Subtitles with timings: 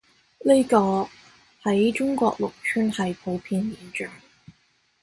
[0.43, 1.07] 呢個，
[1.61, 4.15] 喺中國農村係普遍現象